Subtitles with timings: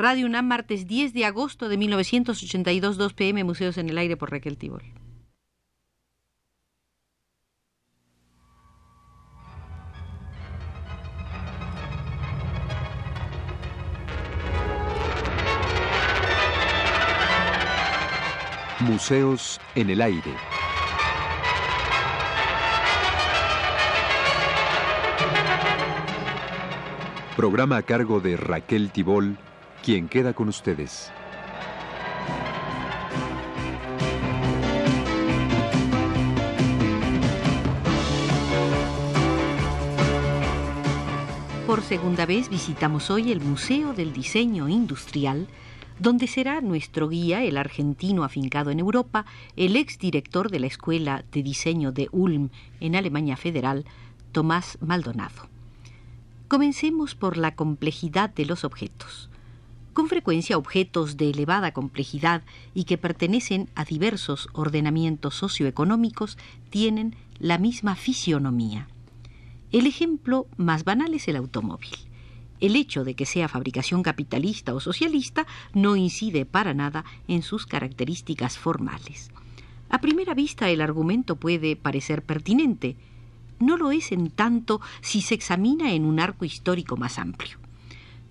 [0.00, 4.30] Radio UNAM, martes 10 de agosto de 1982, 2 pm, Museos en el Aire por
[4.30, 4.82] Raquel Tibol.
[18.80, 20.32] Museos en el Aire.
[27.36, 29.36] Programa a cargo de Raquel Tibol,
[29.82, 31.10] quien queda con ustedes.
[41.66, 45.46] Por segunda vez visitamos hoy el Museo del Diseño Industrial,
[46.00, 49.24] donde será nuestro guía, el argentino afincado en Europa,
[49.54, 53.84] el exdirector de la Escuela de Diseño de Ulm en Alemania Federal,
[54.32, 55.48] Tomás Maldonado.
[56.48, 59.30] Comencemos por la complejidad de los objetos.
[60.00, 66.38] Con frecuencia objetos de elevada complejidad y que pertenecen a diversos ordenamientos socioeconómicos
[66.70, 68.88] tienen la misma fisionomía.
[69.72, 71.90] El ejemplo más banal es el automóvil.
[72.60, 77.66] El hecho de que sea fabricación capitalista o socialista no incide para nada en sus
[77.66, 79.30] características formales.
[79.90, 82.96] A primera vista el argumento puede parecer pertinente,
[83.58, 87.59] no lo es en tanto si se examina en un arco histórico más amplio.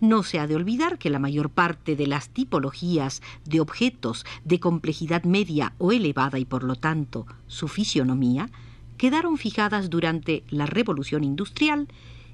[0.01, 4.59] No se ha de olvidar que la mayor parte de las tipologías de objetos de
[4.59, 8.49] complejidad media o elevada y por lo tanto su fisionomía
[8.97, 11.87] quedaron fijadas durante la Revolución Industrial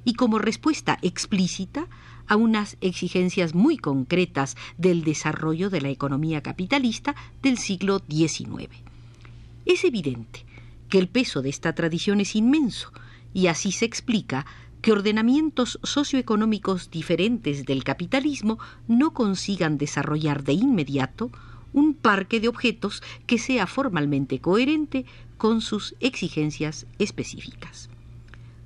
[0.04, 1.88] y como respuesta explícita
[2.28, 8.70] a unas exigencias muy concretas del desarrollo de la economía capitalista del siglo XIX.
[9.66, 10.46] Es evidente
[10.90, 12.92] que el peso de esta tradición es inmenso
[13.34, 14.46] y así se explica
[14.86, 21.32] que ordenamientos socioeconómicos diferentes del capitalismo no consigan desarrollar de inmediato
[21.74, 25.08] un parque de objetos que sea formalmente coherente
[25.40, 27.90] con sus exigencias específicas.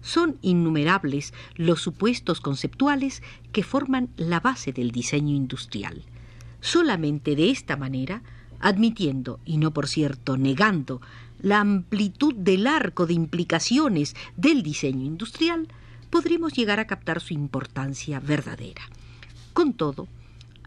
[0.01, 6.03] Son innumerables los supuestos conceptuales que forman la base del diseño industrial.
[6.59, 8.23] Solamente de esta manera,
[8.59, 10.99] admitiendo, y no por cierto negando,
[11.41, 15.69] la amplitud del arco de implicaciones del diseño industrial,
[16.09, 18.81] podremos llegar a captar su importancia verdadera.
[19.53, 20.07] Con todo,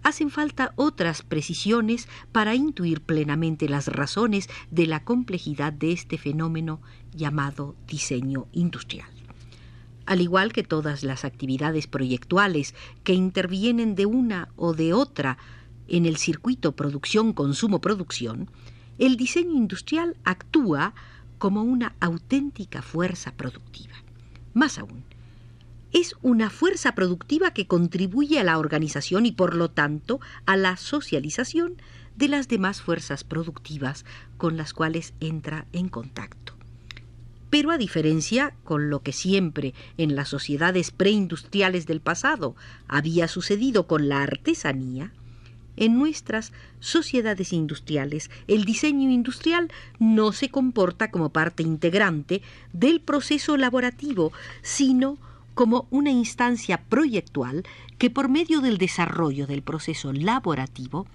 [0.02, 6.80] hacen falta otras precisiones para intuir plenamente las razones de la complejidad de este fenómeno
[7.14, 9.08] llamado diseño industrial.
[10.04, 12.74] Al igual que todas las actividades proyectuales
[13.04, 15.38] que intervienen de una o de otra
[15.86, 18.50] en el circuito producción-consumo-producción,
[18.98, 20.94] el diseño industrial actúa
[21.38, 23.94] como una auténtica fuerza productiva.
[24.54, 25.04] Más aún,
[25.92, 30.76] es una fuerza productiva que contribuye a la organización y por lo tanto a la
[30.76, 31.76] socialización
[32.16, 34.04] de las demás fuerzas productivas
[34.36, 36.54] con las cuales entra en contacto.
[37.50, 42.56] Pero a diferencia con lo que siempre en las sociedades preindustriales del pasado
[42.88, 45.12] había sucedido con la artesanía,
[45.76, 52.42] en nuestras sociedades industriales, el diseño industrial no se comporta como parte integrante
[52.74, 55.31] del proceso elaborativo, sino como
[55.90, 57.64] una instancia proyectual
[57.98, 61.06] que por medio del desarrollo del proceso elaborativo,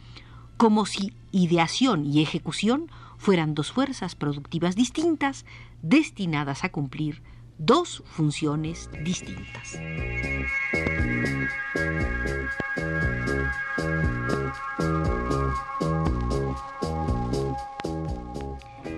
[0.57, 5.45] como si ideación y ejecución fueran dos fuerzas productivas distintas
[5.81, 7.21] destinadas a cumplir
[7.57, 9.77] dos funciones distintas.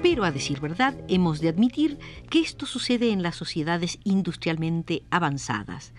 [0.09, 1.99] Pero a decir verdad, hemos de admitir
[2.31, 5.91] que esto sucede en las sociedades industrialmente avanzadas,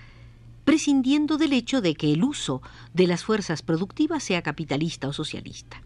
[0.65, 2.61] prescindiendo del hecho de que el uso
[2.93, 5.85] de las fuerzas productivas sea capitalista o socialista.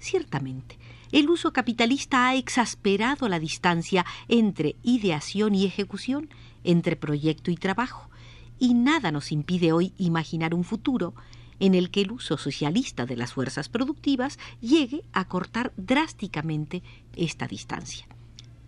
[0.00, 0.80] Ciertamente,
[1.12, 6.28] el uso capitalista ha exasperado la distancia entre ideación y ejecución,
[6.64, 8.10] entre proyecto y trabajo,
[8.58, 11.14] y nada nos impide hoy imaginar un futuro
[11.60, 16.82] en el que el uso socialista de las fuerzas productivas llegue a cortar drásticamente
[17.14, 18.06] esta distancia.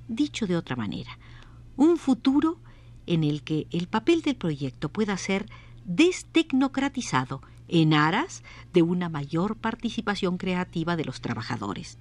[0.07, 1.19] Dicho de otra manera,
[1.77, 2.59] un futuro
[3.07, 5.47] en el que el papel del proyecto pueda ser
[5.85, 8.43] destecnocratizado en aras
[8.73, 11.99] de una mayor participación creativa de los trabajadores.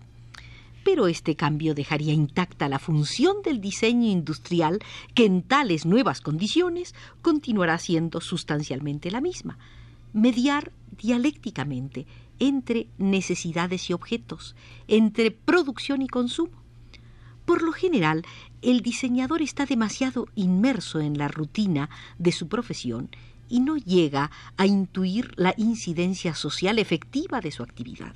[0.83, 4.79] Pero este cambio dejaría intacta la función del diseño industrial
[5.13, 9.57] que en tales nuevas condiciones continuará siendo sustancialmente la misma,
[10.13, 12.05] mediar dialécticamente
[12.39, 14.55] entre necesidades y objetos,
[14.87, 16.61] entre producción y consumo.
[17.45, 18.23] Por lo general,
[18.61, 23.09] el diseñador está demasiado inmerso en la rutina de su profesión
[23.49, 28.15] y no llega a intuir la incidencia social efectiva de su actividad.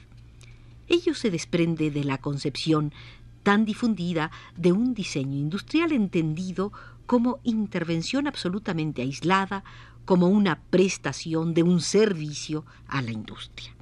[0.88, 2.94] Ello se desprende de la concepción
[3.44, 6.72] tan difundida de un diseño industrial entendido
[7.06, 9.64] como intervención absolutamente aislada,
[10.06, 13.76] como una prestación de un servicio a la industria.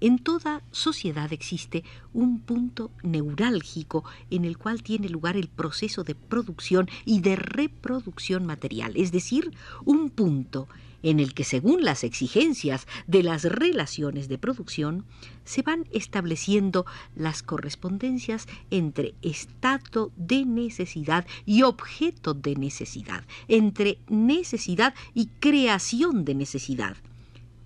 [0.00, 6.16] En toda sociedad existe un punto neurálgico en el cual tiene lugar el proceso de
[6.16, 9.52] producción y de reproducción material, es decir,
[9.84, 10.66] un punto
[11.02, 15.04] en el que según las exigencias de las relaciones de producción
[15.44, 24.94] se van estableciendo las correspondencias entre estado de necesidad y objeto de necesidad, entre necesidad
[25.14, 26.96] y creación de necesidad.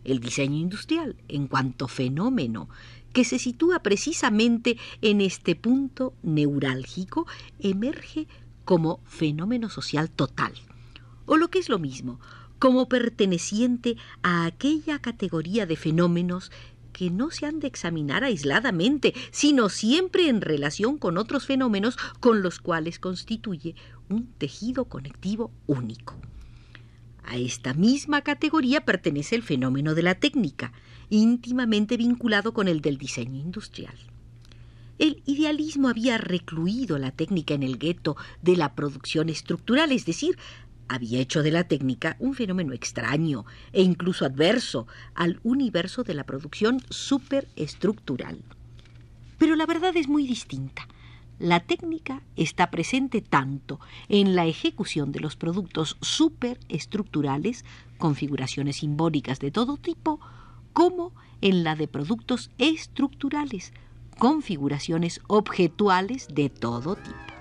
[0.05, 2.69] El diseño industrial en cuanto fenómeno
[3.17, 7.27] que se sitúa precisamente en este punto neurálgico,
[7.59, 8.29] emerge
[8.67, 10.53] como fenómeno social total,
[11.25, 12.21] o lo que es lo mismo,
[12.59, 16.51] como perteneciente a aquella categoría de fenómenos
[16.93, 22.43] que no se han de examinar aisladamente, sino siempre en relación con otros fenómenos con
[22.43, 23.75] los cuales constituye
[24.09, 26.17] un tejido conectivo único.
[27.23, 30.73] A esta misma categoría pertenece el fenómeno de la técnica,
[31.11, 33.95] íntimamente vinculado con el del diseño industrial.
[34.99, 40.39] El idealismo había recluido la técnica en el gueto de la producción estructural, es decir,
[40.89, 46.25] había hecho de la técnica un fenómeno extraño e incluso adverso al universo de la
[46.25, 48.39] producción superestructural.
[49.39, 50.89] Pero la verdad es muy distinta.
[51.39, 53.79] La técnica está presente tanto
[54.09, 57.65] en la ejecución de los productos superestructurales,
[57.99, 60.19] configuraciones simbólicas de todo tipo,
[60.73, 61.13] como
[61.43, 63.75] en la de productos estructurales,
[64.19, 67.36] configuraciones objetuales de todo tipo.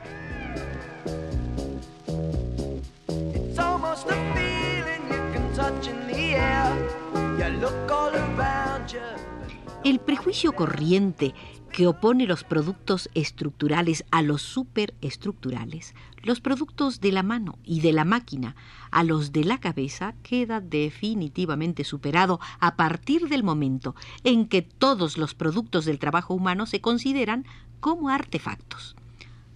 [9.83, 11.33] El prejuicio corriente
[11.71, 17.91] que opone los productos estructurales a los superestructurales, los productos de la mano y de
[17.93, 18.55] la máquina
[18.91, 25.17] a los de la cabeza, queda definitivamente superado a partir del momento en que todos
[25.17, 27.45] los productos del trabajo humano se consideran
[27.79, 28.95] como artefactos.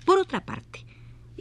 [0.06, 0.86] Por otra parte,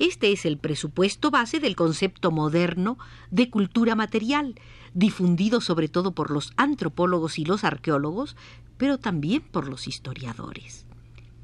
[0.01, 2.99] este es el presupuesto base del concepto moderno
[3.31, 4.55] de cultura material,
[4.95, 8.37] difundido sobre todo por los antropólogos y los arqueólogos,
[8.77, 10.87] pero también por los historiadores.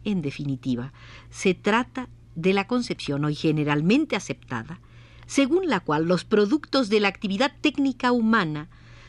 [0.05, 0.93] En definitiva,
[1.31, 4.81] se trata de la concepción hoy generalmente aceptada,
[5.27, 8.69] según la cual los productos de la actividad técnica humana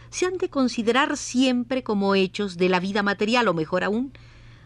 [0.10, 4.14] se han de considerar siempre como hechos de la vida material, o mejor aún,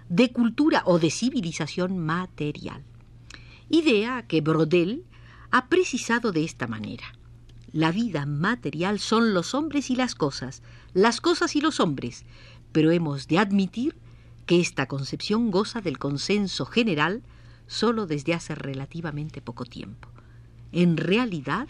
[0.07, 2.83] de cultura o de civilización material.
[3.71, 5.05] Idea que Brodel
[5.51, 7.13] ha precisado de esta manera.
[7.71, 10.63] La vida material son los hombres y las cosas,
[10.95, 12.25] las cosas y los hombres,
[12.71, 13.95] pero hemos de admitir
[14.47, 17.21] que esta concepción goza del consenso general
[17.67, 20.09] solo desde hace relativamente poco tiempo.
[20.71, 21.67] En realidad,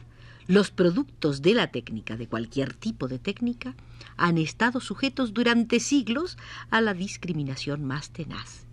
[0.48, 3.76] los productos de la técnica, de cualquier tipo de técnica,
[4.16, 6.38] han estado sujetos durante siglos
[6.70, 8.69] a la discriminación más tenaz.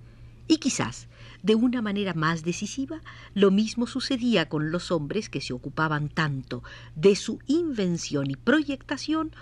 [0.48, 1.08] Y quizás,
[1.42, 3.00] de una manera más decisiva,
[3.34, 6.62] lo mismo sucedía con los hombres que se ocupaban tanto
[6.94, 9.32] de su invención y proyectación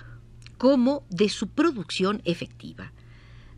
[0.57, 2.93] como de su producción efectiva.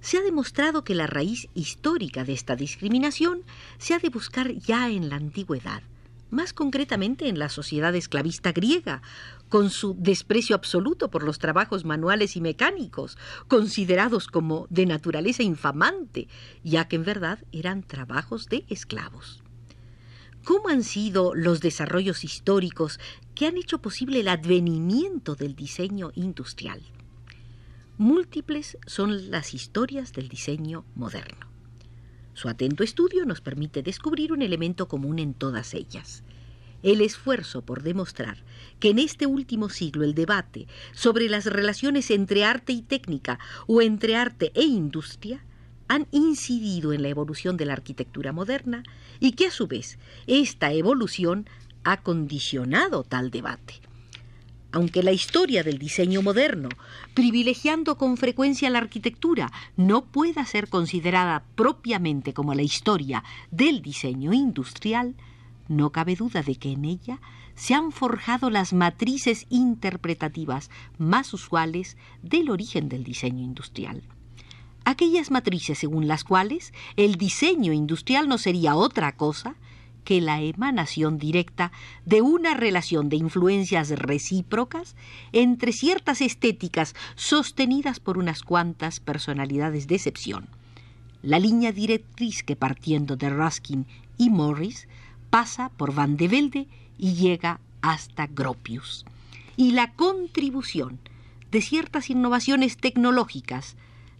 [0.00, 3.42] Se ha demostrado que la raíz histórica de esta discriminación
[3.78, 5.82] se ha de buscar ya en la antigüedad,
[6.30, 9.02] más concretamente en la sociedad esclavista griega,
[9.48, 13.16] con su desprecio absoluto por los trabajos manuales y mecánicos,
[13.48, 16.28] considerados como de naturaleza infamante,
[16.64, 19.42] ya que en verdad eran trabajos de esclavos.
[20.44, 23.00] ¿Cómo han sido los desarrollos históricos
[23.34, 26.82] que han hecho posible el advenimiento del diseño industrial?
[27.98, 31.55] Múltiples son las historias del diseño moderno.
[32.36, 36.22] Su atento estudio nos permite descubrir un elemento común en todas ellas.
[36.82, 38.44] El esfuerzo por demostrar
[38.78, 43.80] que en este último siglo el debate sobre las relaciones entre arte y técnica o
[43.80, 45.46] entre arte e industria
[45.88, 48.82] han incidido en la evolución de la arquitectura moderna
[49.18, 51.48] y que a su vez esta evolución
[51.84, 53.80] ha condicionado tal debate
[54.76, 56.68] aunque la historia del diseño moderno,
[57.14, 64.34] privilegiando con frecuencia la arquitectura, no pueda ser considerada propiamente como la historia del diseño
[64.34, 65.14] industrial,
[65.66, 67.20] no cabe duda de que en ella
[67.54, 70.68] se han forjado las matrices interpretativas
[70.98, 74.02] más usuales del origen del diseño industrial.
[74.84, 79.56] Aquellas matrices según las cuales el diseño industrial no sería otra cosa
[80.06, 81.72] que la emanación directa
[82.04, 84.94] de una relación de influencias recíprocas
[85.32, 90.46] entre ciertas estéticas sostenidas por unas cuantas personalidades de excepción.
[91.22, 93.84] La línea directriz que partiendo de Ruskin
[94.16, 94.86] y Morris
[95.28, 99.04] pasa por Van de Velde y llega hasta Gropius.
[99.56, 101.00] Y la contribución
[101.50, 103.76] de ciertas innovaciones tecnológicas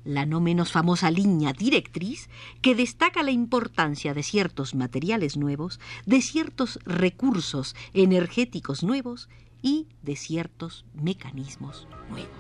[0.07, 2.31] la no menos famosa línea directriz
[2.63, 9.29] que destaca la importancia de ciertos materiales nuevos, de ciertos recursos energéticos nuevos
[9.63, 12.31] y de ciertos mecanismos nuevos.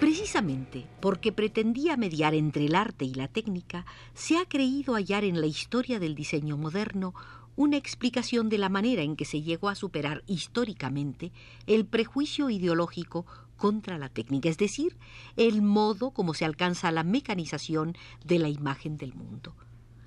[0.00, 5.40] Precisamente porque pretendía mediar entre el arte y la técnica, se ha creído hallar en
[5.40, 7.14] la historia del diseño moderno
[7.58, 11.32] una explicación de la manera en que se llegó a superar históricamente
[11.66, 14.96] el prejuicio ideológico contra la técnica, es decir,
[15.36, 19.56] el modo como se alcanza la mecanización de la imagen del mundo,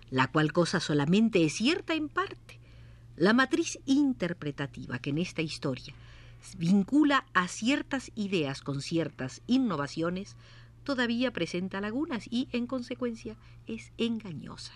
[0.10, 2.58] la cual cosa solamente es cierta en parte.
[3.18, 5.94] La matriz interpretativa que en esta historia
[6.58, 10.38] vincula a ciertas ideas con ciertas innovaciones,
[10.86, 13.36] todavía presenta lagunas y, en consecuencia,
[13.68, 14.72] es engañosa.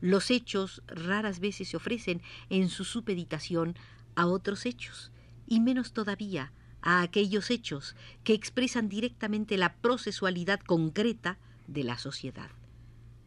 [0.00, 3.74] Los hechos raras veces se ofrecen en su supeditación
[4.14, 5.10] a otros hechos,
[5.46, 6.52] y menos todavía
[6.82, 12.50] a aquellos hechos que expresan directamente la procesualidad concreta de la sociedad.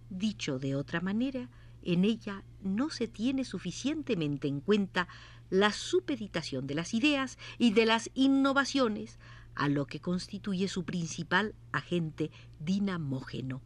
[0.10, 1.50] Dicho de otra manera,
[1.84, 5.08] en ella no se tiene suficientemente en cuenta
[5.50, 9.20] la supeditación de las ideas y de las innovaciones
[9.56, 13.62] a lo que constituye su principal agente dinamógeno,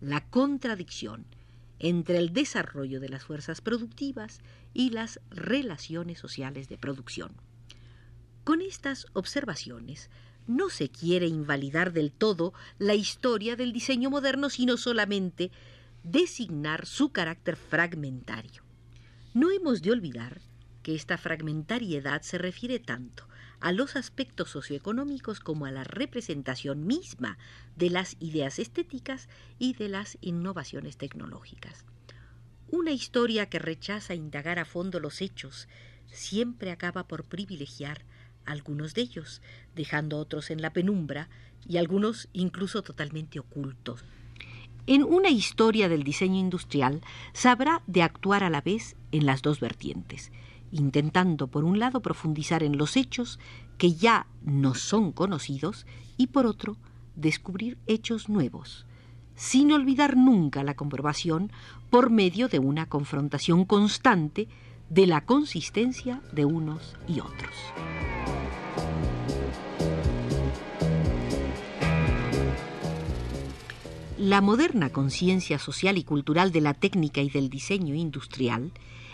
[0.00, 1.26] la contradicción
[1.82, 4.40] entre el desarrollo de las fuerzas productivas
[4.72, 7.32] y las relaciones sociales de producción.
[8.44, 10.08] Con estas observaciones,
[10.46, 15.50] no se quiere invalidar del todo la historia del diseño moderno, sino solamente
[16.02, 18.62] designar su carácter fragmentario.
[19.34, 20.40] No hemos de olvidar
[20.82, 23.28] que esta fragmentariedad se refiere tanto
[23.62, 27.38] a los aspectos socioeconómicos como a la representación misma
[27.76, 29.28] de las ideas estéticas
[29.58, 31.84] y de las innovaciones tecnológicas.
[32.68, 35.68] Una historia que rechaza indagar a fondo los hechos
[36.06, 38.04] siempre acaba por privilegiar
[38.44, 39.40] algunos de ellos,
[39.76, 41.28] dejando otros en la penumbra
[41.64, 44.04] y algunos incluso totalmente ocultos.
[44.88, 47.00] En una historia del diseño industrial
[47.32, 50.32] sabrá de actuar a la vez en las dos vertientes,
[50.72, 53.38] intentando por un lado profundizar en los hechos
[53.78, 55.86] que ya no son conocidos
[56.16, 56.76] y por otro
[57.14, 58.86] descubrir hechos nuevos,
[59.36, 61.52] sin olvidar nunca la comprobación
[61.90, 64.48] por medio de una confrontación constante
[64.88, 67.54] de la consistencia de unos y otros.
[74.18, 78.70] La moderna conciencia social y cultural de la técnica y del diseño industrial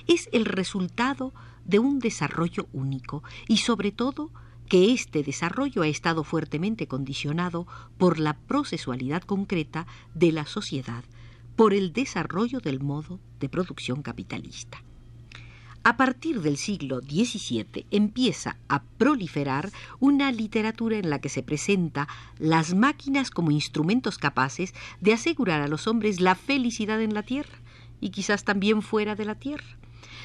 [0.09, 1.33] es el resultado
[1.65, 4.31] de un desarrollo único y sobre todo
[4.69, 11.05] que este desarrollo ha estado fuertemente condicionado por la procesualidad concreta de la sociedad,
[11.57, 14.83] por el desarrollo del modo de producción capitalista.
[15.85, 22.09] A partir del siglo XVII empieza a proliferar una literatura en la que se presenta
[22.38, 27.59] las máquinas como instrumentos capaces de asegurar a los hombres la felicidad en la tierra
[28.00, 29.78] y quizás también fuera de la tierra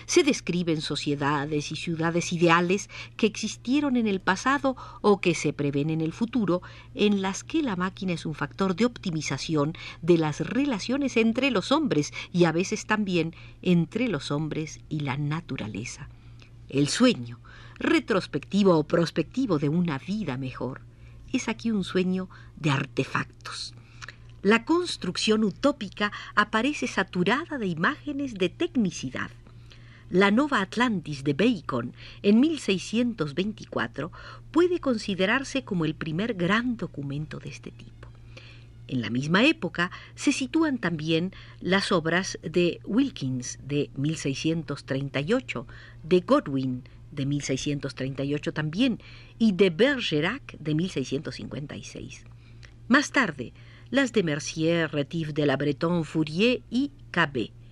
[0.05, 5.89] se describen sociedades y ciudades ideales que existieron en el pasado o que se prevén
[5.89, 6.61] en el futuro,
[6.95, 11.71] en las que la máquina es un factor de optimización de las relaciones entre los
[11.71, 16.09] hombres y a veces también entre los hombres y la naturaleza.
[16.69, 17.39] El sueño,
[17.77, 20.81] retrospectivo o prospectivo de una vida mejor,
[21.31, 23.73] es aquí un sueño de artefactos.
[24.41, 29.31] La construcción utópica aparece saturada de imágenes de tecnicidad.
[30.13, 31.91] La Nova Atlantis de Bacon
[32.21, 34.11] en 1624
[34.51, 38.09] puede considerarse como el primer gran documento de este tipo.
[38.87, 45.65] En la misma época se sitúan también las obras de Wilkins de 1638,
[46.03, 48.99] de Godwin de 1638 también
[49.39, 52.23] y de Bergerac de 1656.
[52.87, 53.51] Más tarde,
[53.89, 57.62] las de Mercier, Retif de la Breton, Fourier y Cabet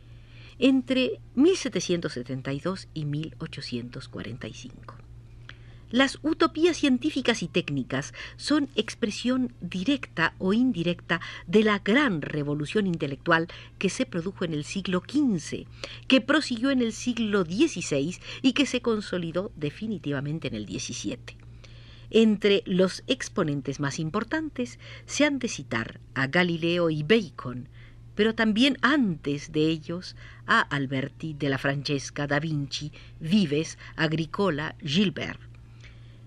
[0.61, 4.95] entre 1772 y 1845.
[5.89, 13.47] Las utopías científicas y técnicas son expresión directa o indirecta de la gran revolución intelectual
[13.77, 15.65] que se produjo en el siglo XV,
[16.07, 21.17] que prosiguió en el siglo XVI y que se consolidó definitivamente en el XVII.
[22.11, 27.67] Entre los exponentes más importantes se han de citar a Galileo y Bacon,
[28.15, 30.15] pero también antes de ellos
[30.45, 35.51] a Alberti de la Francesca, Da Vinci, Vives, Agricola, Gilbert.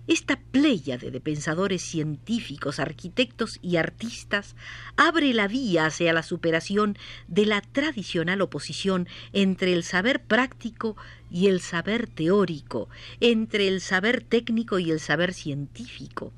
[0.06, 4.54] Esta pléyade de pensadores científicos, arquitectos y artistas
[4.96, 10.94] abre la vía hacia la superación de la tradicional oposición entre el saber práctico
[11.30, 16.34] y el saber teórico, entre el saber técnico y el saber científico.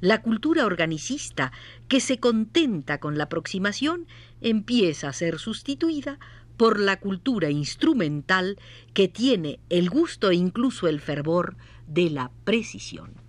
[0.00, 1.50] La cultura organicista,
[1.88, 4.06] que se contenta con la aproximación,
[4.40, 6.18] empieza a ser sustituida
[6.56, 8.58] por la cultura instrumental
[8.92, 13.27] que tiene el gusto e incluso el fervor de la precisión.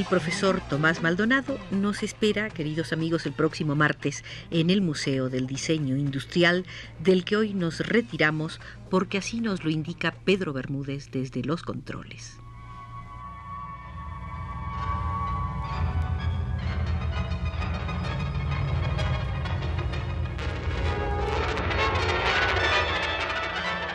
[0.00, 5.46] El profesor Tomás Maldonado nos espera, queridos amigos, el próximo martes en el Museo del
[5.46, 6.64] Diseño Industrial,
[7.00, 12.38] del que hoy nos retiramos porque así nos lo indica Pedro Bermúdez desde los controles.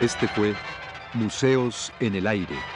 [0.00, 0.54] Este fue
[1.14, 2.75] Museos en el Aire.